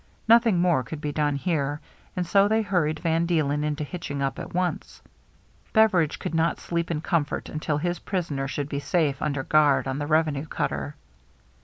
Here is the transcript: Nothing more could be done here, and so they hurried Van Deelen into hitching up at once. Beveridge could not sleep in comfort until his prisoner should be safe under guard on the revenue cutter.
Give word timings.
Nothing 0.27 0.59
more 0.59 0.81
could 0.81 0.99
be 0.99 1.11
done 1.11 1.35
here, 1.35 1.79
and 2.15 2.25
so 2.25 2.47
they 2.47 2.63
hurried 2.63 3.01
Van 3.01 3.27
Deelen 3.27 3.63
into 3.63 3.83
hitching 3.83 4.19
up 4.19 4.39
at 4.39 4.51
once. 4.51 4.99
Beveridge 5.73 6.17
could 6.17 6.33
not 6.33 6.59
sleep 6.59 6.89
in 6.89 7.01
comfort 7.01 7.49
until 7.49 7.77
his 7.77 7.99
prisoner 7.99 8.47
should 8.47 8.67
be 8.67 8.79
safe 8.79 9.21
under 9.21 9.43
guard 9.43 9.87
on 9.87 9.99
the 9.99 10.07
revenue 10.07 10.47
cutter. 10.47 10.95